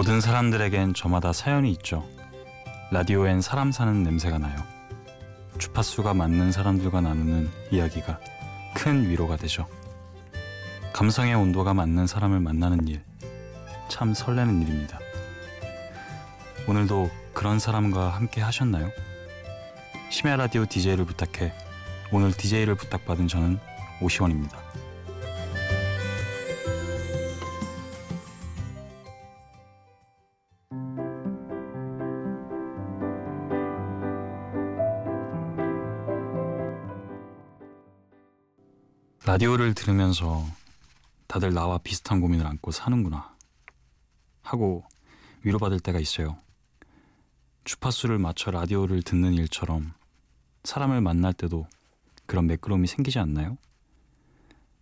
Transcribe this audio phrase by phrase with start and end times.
[0.00, 2.08] 모든 사람들에겐 저마다 사연이 있죠.
[2.90, 4.56] 라디오엔 사람 사는 냄새가 나요.
[5.58, 8.18] 주파수가 맞는 사람들과 나누는 이야기가
[8.74, 9.66] 큰 위로가 되죠.
[10.94, 13.04] 감성의 온도가 맞는 사람을 만나는 일,
[13.90, 14.98] 참 설레는 일입니다.
[16.66, 18.88] 오늘도 그런 사람과 함께 하셨나요?
[20.08, 21.52] 심야 라디오 DJ를 부탁해
[22.10, 23.58] 오늘 DJ를 부탁받은 저는
[24.00, 24.56] 오시원입니다.
[39.30, 40.44] 라디오를 들으면서
[41.28, 43.32] 다들 나와 비슷한 고민을 안고 사는구나
[44.42, 44.84] 하고
[45.44, 46.36] 위로받을 때가 있어요.
[47.62, 49.92] 주파수를 맞춰 라디오를 듣는 일처럼
[50.64, 51.68] 사람을 만날 때도
[52.26, 53.56] 그런 매끄러움이 생기지 않나요?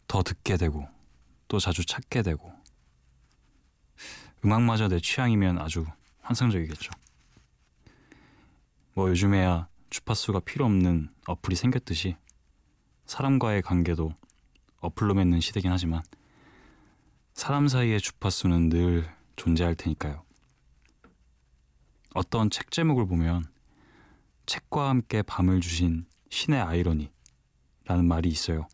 [0.06, 0.88] 더 듣게 되고
[1.48, 2.50] 또 자주 찾게 되고
[4.46, 5.84] 음악마저 내 취향이면 아주
[6.22, 6.90] 환상적이겠죠.
[8.94, 12.16] 뭐 요즘에야 주파수가 필요 없는 어플이 생겼듯이
[13.04, 14.14] 사람과의 관계도
[14.80, 16.02] 어플로 맺는 시대긴 하지만
[17.34, 20.24] 사람 사이의 주파수는 늘 존재할 테니까요.
[22.14, 23.44] 어떤 책 제목을 보면
[24.46, 27.12] 책과 함께 밤을 주신 신의 아이러니라는
[28.06, 28.66] 말이 있어요.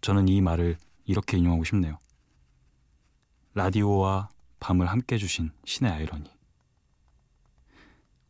[0.00, 1.98] 저는 이 말을 이렇게 인용하고 싶네요.
[3.54, 4.28] 라디오와
[4.60, 6.30] 밤을 함께 주신 신의 아이러니.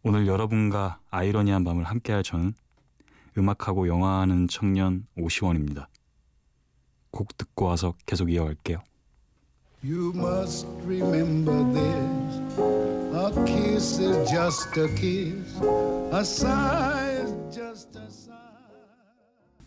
[0.03, 2.55] 오늘 여러분과 아이러니한 밤을 함께할 저는
[3.37, 5.89] 음악하고 영화하는 청년 오시원입니다.
[7.15, 8.83] 곡 듣고 와서 계속 이어갈게요.
[9.85, 12.61] You must remember this.
[13.15, 15.61] A kiss is just a kiss.
[16.13, 18.35] A sigh is just a sigh.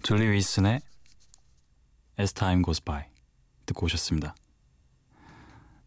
[0.04, 0.82] 줄리 윌슨의
[2.20, 3.06] As Time Goes By
[3.66, 4.36] 듣고 오셨습니다.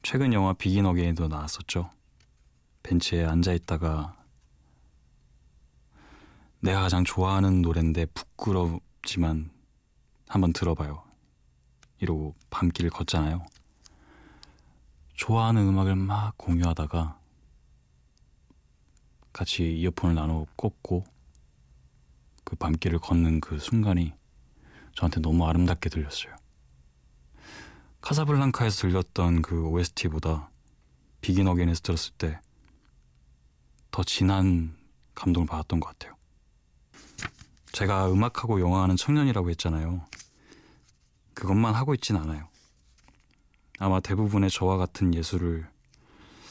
[0.03, 1.91] 최근 영화 비긴 어게인도 나왔었죠.
[2.83, 4.17] 벤치에 앉아 있다가
[6.61, 9.51] 내가 가장 좋아하는 노래인데 부끄럽지만
[10.29, 11.10] 한번 들어봐요.
[12.01, 13.45] 이러고 밤길을 걷잖아요.
[15.15, 17.19] 좋아하는 음악을 막 공유하다가
[19.33, 21.05] 같이 이어폰을 나눠 꼽고
[22.45, 24.13] 그 밤길을 걷는 그 순간이
[24.95, 26.35] 저한테 너무 아름답게 들렸어요.
[28.01, 30.51] 카사블랑카에서 들렸던 그 OST보다
[31.21, 32.41] 비긴 어게인에서 들었을 때
[33.91, 34.77] 더 진한
[35.15, 36.17] 감동을 받았던 것 같아요.
[37.73, 40.05] 제가 음악하고 영화하는 청년이라고 했잖아요.
[41.41, 42.47] 그것만 하고 있진 않아요.
[43.79, 45.67] 아마 대부분의 저와 같은 예술을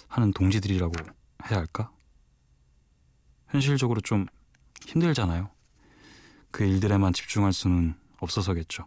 [0.07, 0.93] 하는 동지들이라고
[1.47, 1.91] 해야 할까?
[3.49, 4.25] 현실적으로 좀
[4.87, 5.51] 힘들잖아요.
[6.49, 8.85] 그 일들에만 집중할 수는 없어서겠죠.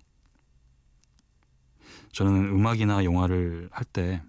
[2.10, 4.22] 저는 음악이나 영화를 할 때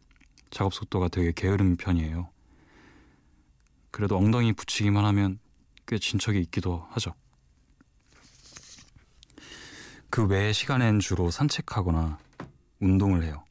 [0.52, 2.30] 작업 속도가 되게 게으른 편이에요.
[3.90, 5.40] 그래도 엉덩이 붙이기만 하면
[5.88, 7.16] 꽤 진척이 있기도 하죠.
[10.14, 12.20] 그 외의 시간엔 주로 산책하거나
[12.80, 13.44] 운동을 해요.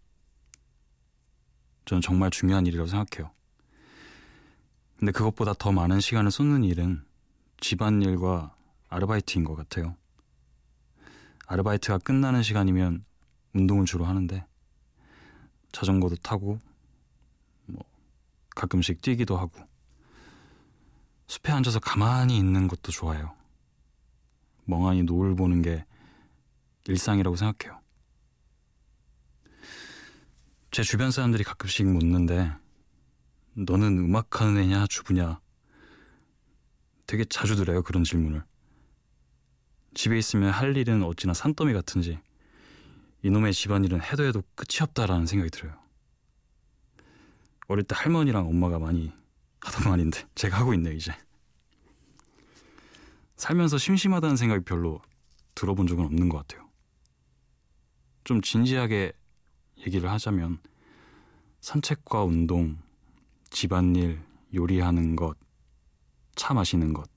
[1.87, 3.33] 저는 정말 중요한 일이라고 생각해요.
[4.97, 7.05] 근데 그것보다 더 많은 시간을 쏟는 일은
[7.59, 8.55] 집안일과
[8.89, 9.97] 아르바이트인 것 같아요.
[11.49, 13.03] 아르바이트가 끝나는 시간이면
[13.55, 14.47] 운동을 주로 하는데
[15.73, 16.61] 자전거도 타고
[17.67, 17.83] 뭐
[18.55, 19.59] 가끔씩 뛰기도 하고
[21.27, 23.35] 숲에 앉아서 가만히 있는 것도 좋아요.
[24.67, 25.85] 멍하니 노을 보는 게
[26.89, 27.81] 일상이라고 생각해요.
[30.71, 32.51] 제 주변 사람들이 가끔씩 묻는데
[33.55, 35.41] 너는 음악하는 애냐 주부냐?
[37.07, 38.43] 되게 자주 들어요 그런 질문을.
[39.95, 42.19] 집에 있으면 할 일은 어찌나 산더미 같은지
[43.23, 45.79] 이놈의 집안일은 해도 해도 끝이 없다라는 생각이 들어요.
[47.69, 49.13] 어릴 때 할머니랑 엄마가 많이
[49.61, 51.13] 하던 말인데 제가 하고 있네요 이제.
[53.37, 55.03] 살면서 심심하다는 생각이 별로
[55.55, 56.62] 들어본 적은 없는 것 같아요
[58.25, 59.13] 좀 진지하게
[59.87, 60.61] 얘기를 하자면
[61.61, 62.79] 산책과 운동,
[63.51, 64.23] 집안일,
[64.55, 65.37] 요리하는 것,
[66.35, 67.09] 차 마시는 것,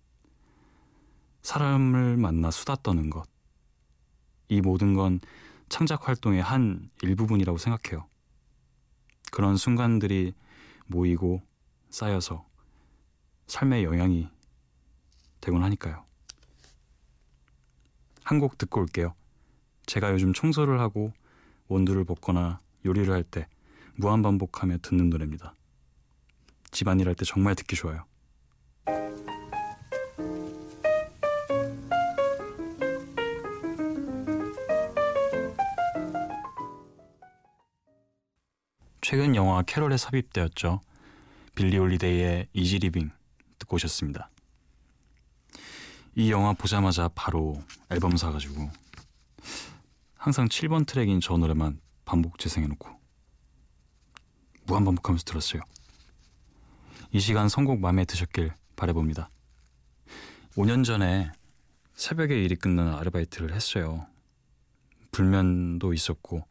[1.42, 3.28] 사람을 만나 수다 떠는 것,
[4.50, 5.20] 이 모든 건
[5.70, 8.08] 창작 활동의 한 일부분이라고 생각해요.
[9.32, 10.34] 그런 순간들이
[10.88, 11.42] 모이고
[11.90, 12.46] 쌓여서
[13.48, 14.30] 삶의 영향이
[15.42, 16.04] 되곤 하니까요.
[18.24, 19.14] 한 곡 듣고 올게요.
[19.86, 21.14] 제가 요즘 청소를 하고
[21.68, 23.48] 원두를 볶거나 요리를 할 때
[23.96, 25.56] 무한 반복하며 듣는 노래입니다.
[26.72, 28.06] 집안일 할 때 정말 듣기 좋아요.
[39.02, 40.82] 최근 영화 캐롤에 삽입되었죠.
[41.56, 43.12] 빌리 홀리데이의 Easy Living
[43.60, 44.30] 듣고 오셨습니다.
[46.16, 48.70] 이 영화 보자마자 바로 앨범 사가지고
[50.26, 52.90] 항상 7번 트랙인 저 노래만 반복 재생해놓고
[54.66, 55.62] 무한 반복하면서 들었어요.
[57.12, 59.30] 이 시간 선곡 마음에 드셨길 바래봅니다.
[60.56, 61.32] 5년 전에
[61.94, 64.08] 새벽에 일이 끝나는 아르바이트를 했어요.
[65.12, 66.48] 불면도 있었고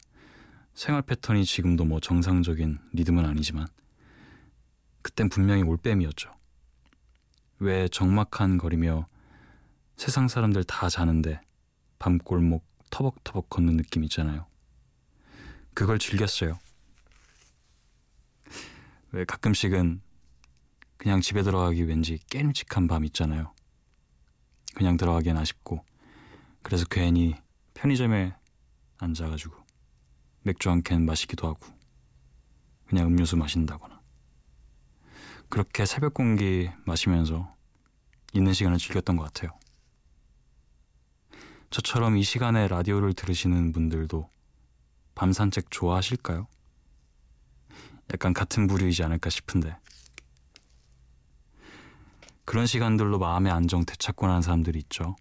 [0.75, 3.67] 생활 패턴이 지금도 뭐 정상적인 리듬은 아니지만
[5.03, 6.31] 그땐 분명히 올빼미였죠.
[7.59, 9.09] 왜 적막한 거리며
[9.97, 11.41] 세상 사람들 다 자는데
[11.99, 14.47] 밤골목 터벅터벅 걷는 느낌 있잖아요.
[15.75, 16.61] 그걸 즐겼어요.
[19.11, 20.01] 왜 가끔씩은
[20.97, 23.53] 그냥 집에 들어가기 왠지 깨름직한 밤 있잖아요.
[24.77, 25.85] 그냥 들어가기엔 아쉽고
[26.63, 27.35] 그래서 괜히
[27.75, 28.33] 편의점에
[28.99, 29.57] 앉아가지고
[30.43, 31.67] 맥주 한 캔 마시기도 하고
[32.87, 34.01] 그냥 음료수 마신다거나
[35.49, 37.53] 그렇게 새벽 공기 마시면서
[38.33, 39.59] 있는 시간을 즐겼던 것 같아요.
[41.75, 44.31] 저처럼 이 시간에 라디오를 들으시는 분들도
[45.17, 46.47] 밤 산책 좋아하실까요?
[48.13, 49.77] 약간 같은 부류이지 않을까 싶은데
[52.45, 55.17] 그런 시간들로 마음의 안정 되찾곤 하는 사람들이 있죠.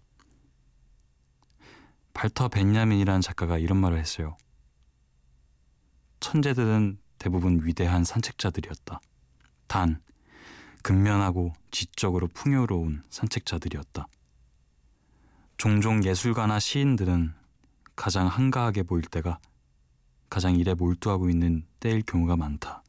[2.12, 4.36] 발터 벤야민이라는 작가가 이런 말을 했어요.
[6.20, 9.00] 천재들은 대부분 위대한 산책자들이었다.
[9.66, 10.00] 단,
[10.84, 14.06] 근면하고 지적으로 풍요로운 산책자들이었다.
[15.64, 17.32] 종종 예술가나 시인들은
[17.96, 19.38] 가장 한가하게 보일 때가
[20.28, 22.82] 가장 일에 몰두하고 있는 때일 경우가 많다.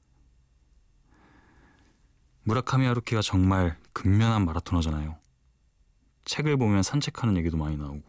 [2.43, 5.15] 무라카미 하루키가 정말 근면한 마라토너잖아요.
[6.25, 8.03] 책을 보면 산책하는 얘기도 많이 나오고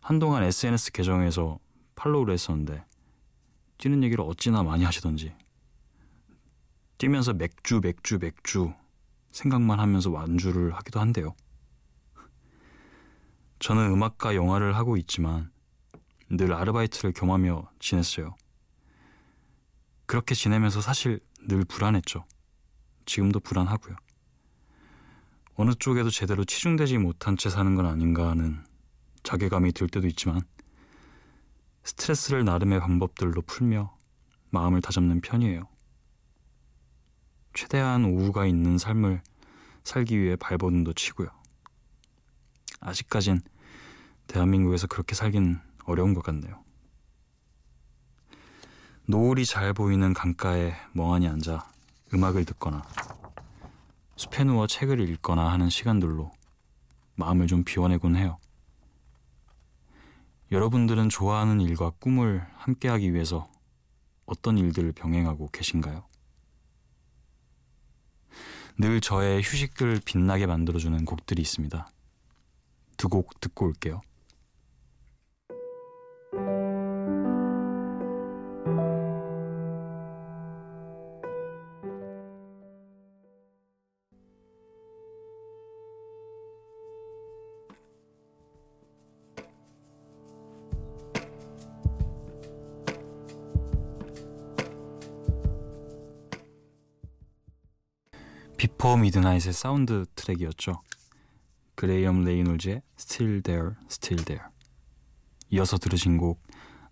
[0.00, 1.58] 한동안 SNS 계정에서
[1.96, 2.86] 팔로우를 했었는데
[3.76, 5.34] 뛰는 얘기를 어찌나 많이 하시던지
[6.96, 8.72] 뛰면서 맥주 맥주 맥주
[9.30, 11.34] 생각만 하면서 완주를 하기도 한대요.
[13.60, 15.50] 저는 음악과 영화를 하고 있지만
[16.30, 18.34] 늘 아르바이트를 겸하며 지냈어요.
[20.06, 22.24] 그렇게 지내면서 사실 늘 불안했죠.
[23.04, 23.96] 지금도 불안하고요.
[25.56, 28.64] 어느 쪽에도 제대로 치중되지 못한 채 사는 건 아닌가 하는
[29.22, 30.40] 자괴감이 들 때도 있지만
[31.84, 33.94] 스트레스를 나름의 방법들로 풀며
[34.50, 35.68] 마음을 다잡는 편이에요.
[37.52, 39.22] 최대한 오후가 있는 삶을
[39.84, 41.39] 살기 위해 발버둥도 치고요.
[42.80, 43.40] 아직까진
[44.26, 46.62] 대한민국에서 그렇게 살긴 어려운 것 같네요.
[49.06, 51.68] 노을이 잘 보이는 강가에 멍하니 앉아
[52.14, 52.82] 음악을 듣거나
[54.16, 56.30] 숲에 누워 책을 읽거나 하는 시간들로
[57.16, 58.38] 마음을 좀 비워내곤 해요.
[60.52, 63.50] 여러분들은 좋아하는 일과 꿈을 함께하기 위해서
[64.26, 66.04] 어떤 일들을 병행하고 계신가요?
[68.78, 71.88] 늘 저의 휴식을 빛나게 만들어주는 곡들이 있습니다.
[73.00, 74.02] 두 곡 듣고 올게요.
[98.58, 100.82] 비포 미드나잇의 사운드 트랙이었죠.
[101.80, 104.44] 그레이엄 레이놀즈의 Still There, Still There
[105.48, 106.42] 이어서 들으신 곡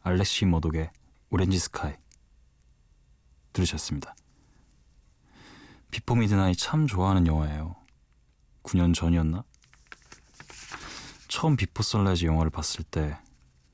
[0.01, 0.91] 알렉시 머독의
[1.29, 1.93] Orange Sky
[3.53, 4.17] 들으셨습니다.
[5.91, 7.77] 비포 미드나잇 참 좋아하는 영화예요.
[8.63, 9.45] 9년 전이었나?
[11.29, 13.15] 처음 비포 선라이즈 영화를 봤을 때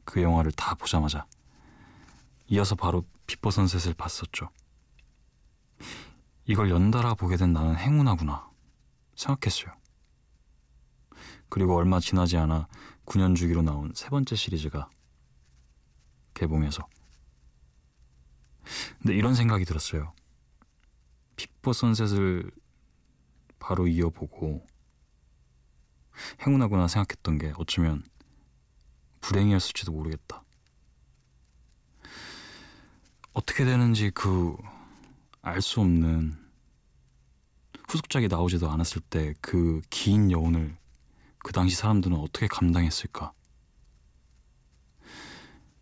[0.05, 1.27] 그 영화를 다 보자마자
[2.49, 4.51] 이어서 바로 비포 선셋을 봤었죠.
[6.47, 8.51] 이걸 연달아 보게 된 나는 행운하구나
[9.17, 9.84] 생각했어요.
[11.49, 12.69] 그리고 얼마 지나지 않아
[13.07, 14.89] 9년 주기로 나온 세 번째 시리즈가
[16.35, 16.87] 개봉해서
[19.01, 20.15] 근데 이런 생각이 들었어요.
[21.37, 22.51] 빅보 선셋을
[23.59, 24.67] 바로 이어보고
[26.47, 28.03] 행운하구나 생각했던 게 어쩌면
[29.21, 30.43] 불행이었을지도 모르겠다.
[33.33, 34.57] 어떻게 되는지 그
[35.47, 36.39] 알 수 없는
[37.89, 40.75] 후속작이 나오지도 않았을 때 그 긴 여운을
[41.45, 43.35] 그 당시 사람들은 어떻게 감당했을까?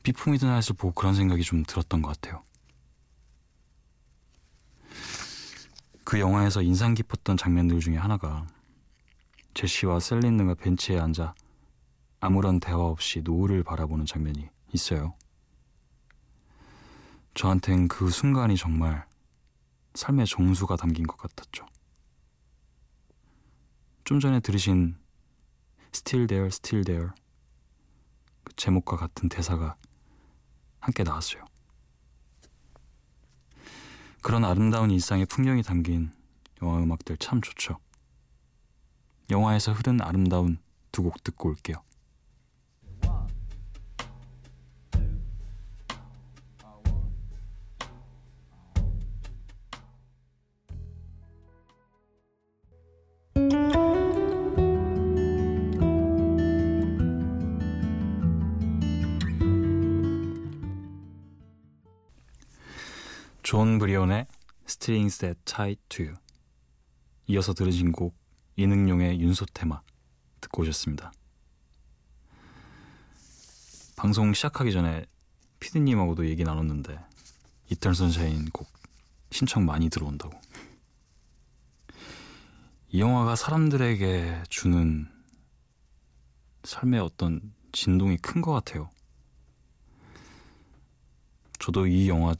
[0.03, 2.43] 비포 미드나잇을 보고 그런 생각이 좀 들었던 것 같아요.
[6.03, 8.45] 그 영화에서 인상 깊었던 장면들 중에 하나가
[9.55, 11.33] 제시와 셀린느가 벤치에 앉아
[12.19, 15.15] 아무런 대화 없이 노을을 바라보는 장면이 있어요.
[17.35, 19.07] 저한텐 그 순간이 정말
[19.95, 21.65] 삶의 정수가 담긴 것 같았죠.
[24.03, 25.01] 좀 전에 들으신
[25.95, 27.11] Still There, Still There
[28.45, 29.77] 그 제목과 같은 대사가
[30.81, 31.45] 함께 나왔어요.
[34.23, 36.11] 그런 아름다운 일상의 풍경이 담긴
[36.63, 37.79] 영화 음악들 참 좋죠.
[39.31, 40.59] 영화에서 흐른 아름다운
[40.93, 41.77] 두 곡 듣고 올게요.
[63.53, 64.27] 존 브리온의
[64.67, 66.17] Strings That Tie To You
[67.27, 68.17] 이어서 들으신 곡
[68.57, 69.83] 이능룡의 윤소 테마
[70.41, 71.13] 듣고 오셨습니다.
[73.95, 75.05] 방송 시작하기 전에
[75.61, 76.99] 피디님하고도 얘기 나눴는데
[77.71, 78.67] 이터널 선샤인 곡
[79.31, 80.33] 신청 많이 들어온다고
[82.89, 85.11] 이 영화가 사람들에게 주는
[86.65, 88.89] 삶의 어떤 진동이 큰 것 같아요.
[91.59, 92.35] 저도 이 영화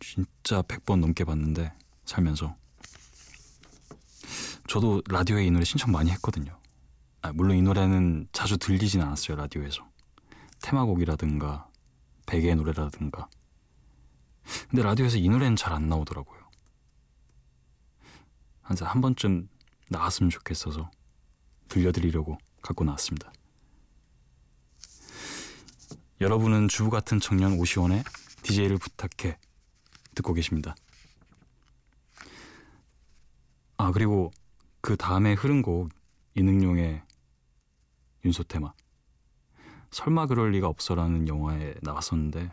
[0.00, 1.72] 진짜 100번 넘게 봤는데
[2.04, 2.56] 살면서
[4.68, 6.58] 저도 라디오에 이 노래 신청 많이 했거든요.
[7.22, 9.86] 아, 물론 이 노래는 자주 들리진 않았어요 라디오에서
[10.62, 11.68] 테마곡이라든가
[12.26, 13.28] 베개 노래라든가
[14.68, 16.40] 근데 라디오에서 이 노래는 잘 안 나오더라고요.
[18.62, 19.48] 항상 한 번쯤
[19.88, 20.90] 나왔으면 좋겠어서
[21.68, 23.32] 들려드리려고 갖고 나왔습니다.
[26.20, 28.04] 여러분은 주부 같은 청년 오시원의
[28.42, 29.38] DJ를 부탁해
[30.20, 30.74] 듣고 계십니다.
[33.76, 34.30] 아 그리고
[34.80, 35.90] 그 다음에 흐른 곡
[36.34, 37.02] 이능용의
[38.24, 38.72] 윤소 테마
[39.90, 42.50] 설마 그럴 리가 없어라는 영화에 나왔었는데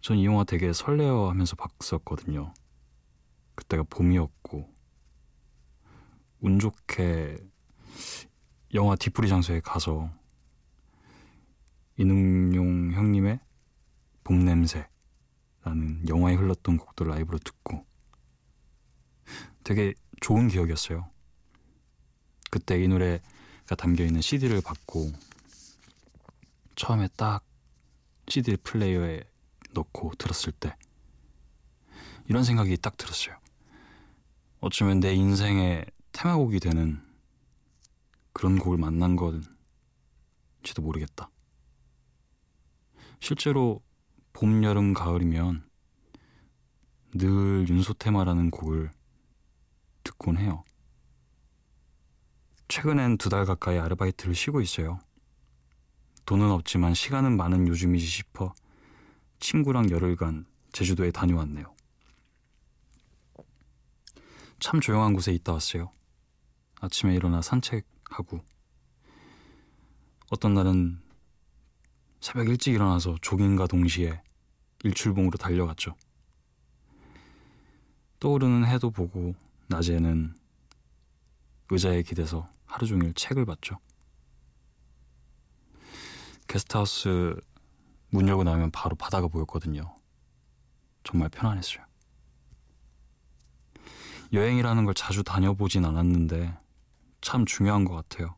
[0.00, 2.54] 전 이 영화 되게 설레어 하면서 봤었거든요.
[3.56, 4.72] 그때가 봄이었고
[6.40, 7.36] 운 좋게
[8.74, 10.10] 영화 뒤풀이 장소에 가서
[11.96, 13.40] 이능용 형님의
[14.22, 14.88] 봄 냄새
[15.64, 17.84] 라는 영화에 흘렀던 곡들 라이브로 듣고
[19.64, 21.10] 되게 좋은 기억이었어요.
[22.50, 25.12] 그때 이 노래가 담겨 있는 CD를 받고
[26.76, 27.44] 처음에 딱
[28.28, 29.22] CD 플레이어에
[29.72, 30.76] 넣고 들었을 때
[32.26, 33.38] 이런 생각이 딱 들었어요.
[34.60, 37.02] 어쩌면 내 인생의 테마곡이 되는
[38.32, 41.30] 그런 곡을 만난 건지도 모르겠다.
[43.20, 43.82] 실제로
[44.40, 45.68] 봄, 여름, 가을이면
[47.14, 48.92] 늘 윤소 테마라는 곡을
[50.04, 50.62] 듣곤 해요.
[52.68, 55.00] 최근엔 두 달 가까이 아르바이트를 쉬고 있어요.
[56.24, 58.54] 돈은 없지만 시간은 많은 요즘이지 싶어
[59.40, 61.74] 친구랑 열흘간 제주도에 다녀왔네요.
[64.60, 65.90] 참 조용한 곳에 있다 왔어요.
[66.80, 68.40] 아침에 일어나 산책하고
[70.30, 71.02] 어떤 날은
[72.20, 74.22] 새벽 일찍 일어나서 조깅과 동시에
[74.84, 75.94] 일출봉으로 달려갔죠.
[78.20, 79.34] 떠오르는 해도 보고
[79.68, 80.34] 낮에는
[81.70, 83.78] 의자에 기대서 하루 종일 책을 봤죠.
[86.46, 87.38] 게스트하우스
[88.10, 89.94] 문 열고 나면 바로 바다가 보였거든요.
[91.04, 91.84] 정말 편안했어요.
[94.32, 96.56] 여행이라는 걸 자주 다녀보진 않았는데
[97.20, 98.34] 참 중요한 것 같아요.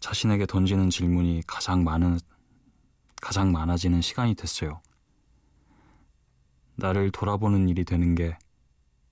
[0.00, 2.18] 자신에게 던지는 질문이 가장 많은
[3.24, 4.82] 가장 많아지는 시간이 됐어요.
[6.74, 8.36] 나를 돌아보는 일이 되는 게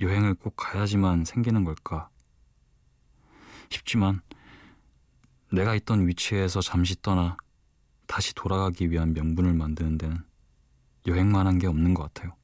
[0.01, 2.11] 여행을 꼭 가야지만 생기는 걸까?
[3.71, 4.21] 싶지만
[5.51, 7.39] 내가 있던 위치에서 잠시 떠나
[8.07, 10.19] 다시 돌아가기 위한 명분을 만드는 데는
[11.07, 12.37] 여행만 한 게 없는 것 같아요.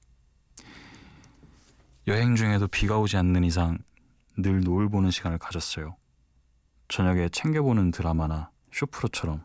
[2.07, 3.77] 여행 중에도 비가 오지 않는 이상
[4.39, 5.97] 늘 노을 보는 시간을 가졌어요.
[6.89, 9.45] 저녁에 챙겨보는 드라마나 쇼프로처럼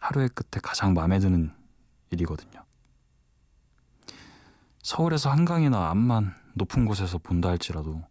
[0.00, 1.52] 하루의 끝에 가장 마음에 드는
[2.10, 2.64] 일이거든요.
[4.82, 8.02] 서울에서 한강이나 앞만 높은 곳에서 본다 할지라도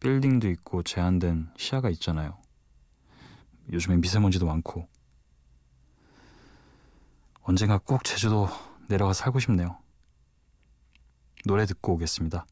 [0.00, 2.38] 빌딩도 있고 제한된 시야가 있잖아요.
[3.72, 4.88] 요즘엔 미세먼지도 많고
[7.42, 8.48] 언젠가 꼭 제주도
[8.88, 9.78] 내려가 살고 싶네요.
[11.44, 12.46] 노래 듣고 오겠습니다.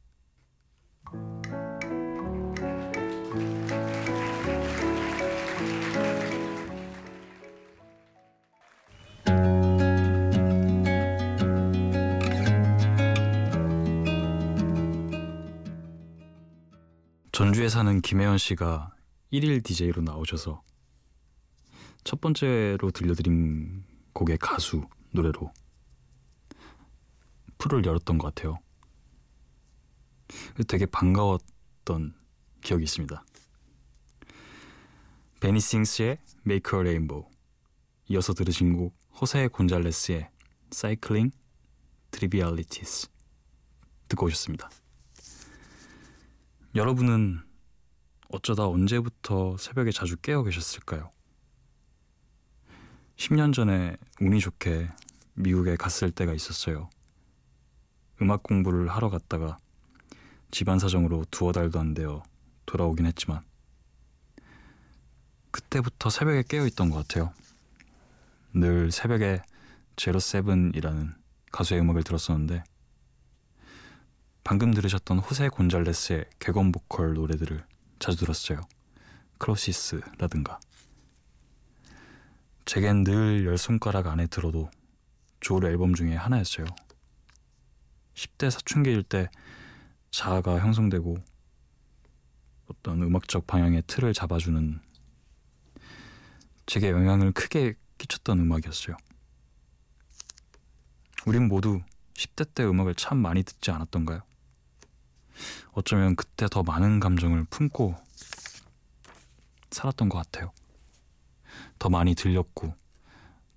[17.40, 18.94] 전주에 사는 김혜연 씨가
[19.32, 20.62] 1일 DJ로 나오셔서
[22.04, 23.82] 첫 번째로 들려드린
[24.12, 25.50] 곡의 가수 노래로
[27.56, 28.58] 풀을 열었던 것 같아요.
[30.68, 32.14] 되게 반가웠던
[32.60, 33.24] 기억이 있습니다.
[35.40, 37.26] 베니싱스의 Make a Rainbow
[38.08, 40.28] 이어서 들으신 곡 호세 곤잘레스의
[40.70, 41.34] Cycling
[42.10, 43.08] Trivialities
[44.08, 44.68] 듣고 오셨습니다.
[46.76, 47.40] 여러분은
[48.28, 51.10] 어쩌다 언제부터 새벽에 자주 깨어 계셨을까요?
[53.16, 54.88] 10년 전에 운이 좋게
[55.34, 56.88] 미국에 갔을 때가 있었어요.
[58.22, 59.58] 음악 공부를 하러 갔다가
[60.52, 62.22] 집안 사정으로 두어 달도 안 되어
[62.66, 63.42] 돌아오긴 했지만
[65.50, 67.34] 그때부터 새벽에 깨어 있던 것 같아요.
[68.52, 69.42] 늘 새벽에
[69.96, 71.16] 제로세븐이라는
[71.50, 72.62] 가수의 음악을 들었었는데
[74.50, 77.64] 방금 들으셨던 호세 곤잘레스의 개건 보컬 노래들을
[78.00, 78.60] 자주 들었어요.
[79.38, 80.58] 크로시스라든가.
[82.64, 84.68] 제겐 늘 열 손가락 안에 들어도
[85.38, 86.66] 좋을 앨범 중에 하나였어요.
[88.14, 89.30] 10대 사춘기일 때
[90.10, 91.16] 자아가 형성되고
[92.66, 94.80] 어떤 음악적 방향의 틀을 잡아주는
[96.66, 98.96] 제게 영향을 크게 끼쳤던 음악이었어요.
[101.24, 101.80] 우린 모두
[102.14, 104.28] 10대 때 음악을 참 많이 듣지 않았던가요?
[105.72, 107.96] 어쩌면 그때 더 많은 감정을 품고
[109.70, 110.52] 살았던 것 같아요.
[111.78, 112.74] 더 많이 들렸고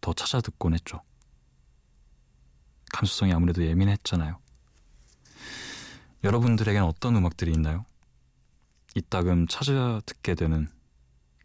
[0.02, 1.02] 더 찾아 듣곤 했죠.
[2.94, 4.40] 감수성이 아무래도 예민했잖아요.
[6.24, 7.86] 여러분들에겐 어떤 음악들이 있나요?
[8.96, 10.70] 이따금 찾아 듣게 되는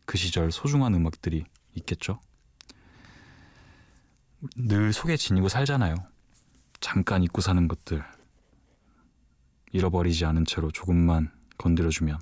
[0.04, 2.21] 그 시절 소중한 음악들이 있겠죠?
[4.57, 5.97] 늘 속에 지니고 살잖아요.
[6.80, 8.04] 잠깐 잊고 사는 것들.
[9.72, 12.18] 잃어버리지 않은 채로 조금만 건드려주면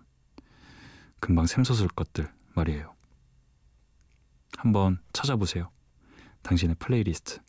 [1.20, 2.94] 금방 샘솟을 것들 말이에요.
[4.56, 5.70] 한번 찾아보세요.
[6.42, 7.40] 당신의 플레이리스트.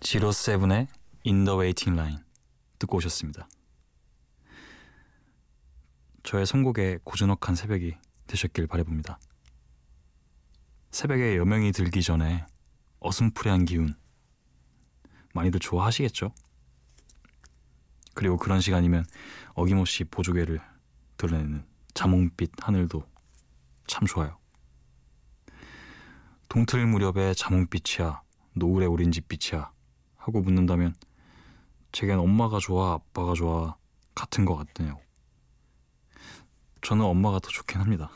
[0.00, 0.88] 지로 세븐의
[1.24, 2.22] In the Waiting Line
[2.78, 3.48] 듣고 오셨습니다.
[6.22, 7.96] 저의 선곡에 고즈넉한 새벽이
[8.32, 9.18] 되셨길 바래봅니다.
[10.90, 12.46] 새벽에 여명이 들기 전에
[13.00, 13.94] 어슴푸레한 기운
[15.34, 16.32] 많이들 좋아하시겠죠?
[18.14, 19.04] 그리고 그런 시간이면
[19.54, 20.60] 어김없이 보조개를
[21.18, 23.06] 드러내는 자몽빛 하늘도
[23.86, 24.38] 참 좋아요.
[26.48, 28.22] 동틀 무렵에 자몽빛이야
[28.54, 29.70] 노을의 오렌지빛이야
[30.16, 30.94] 하고 묻는다면
[31.92, 33.76] 제겐 엄마가 좋아 아빠가 좋아
[34.14, 34.98] 같은 것 같네요.
[36.80, 38.10] 저는 엄마가 더 좋긴 합니다.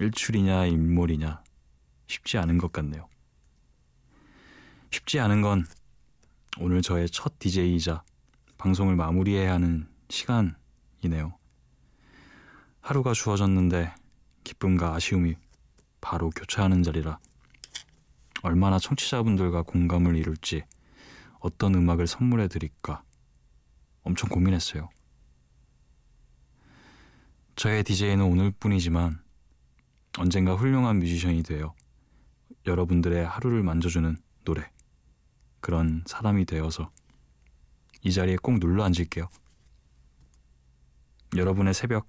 [0.00, 1.42] 일출이냐 인물이냐
[2.06, 3.08] 쉽지 않은 것 같네요.
[4.90, 5.66] 쉽지 않은 건
[6.58, 8.02] 오늘 저의 첫 DJ이자
[8.58, 11.36] 방송을 마무리해야 하는 시간이네요.
[12.80, 13.94] 하루가 주어졌는데
[14.44, 15.36] 기쁨과 아쉬움이
[16.00, 17.18] 바로 교차하는 자리라
[18.42, 20.64] 얼마나 청취자분들과 공감을 이룰지
[21.40, 23.02] 어떤 음악을 선물해 드릴까
[24.02, 24.90] 엄청 고민했어요.
[27.56, 29.23] 저의 DJ는 오늘뿐이지만
[30.18, 31.74] 언젠가 훌륭한 뮤지션이 되어
[32.66, 34.70] 여러분들의 하루를 만져주는 노래
[35.60, 36.90] 그런 사람이 되어서
[38.02, 39.28] 이 자리에 꼭 눌러 앉을게요.
[41.36, 42.06] 여러분의 새벽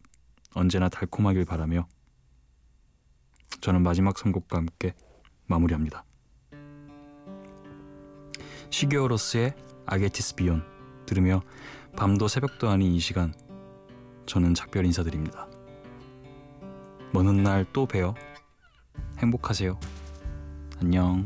[0.54, 1.88] 언제나 달콤하길 바라며
[3.62, 4.94] 저는 마지막 선곡과 함께
[5.48, 6.06] 마무리합니다.
[8.70, 10.64] 시기어로스의 아게티스 비온
[11.06, 11.42] 들으며
[11.98, 13.34] 밤도 새벽도 아닌 이 시간
[14.26, 15.48] 저는 작별 인사드립니다.
[17.16, 18.14] 먼 훗날 또 봬요.
[19.20, 19.80] 행복하세요.
[20.82, 21.26] 안녕.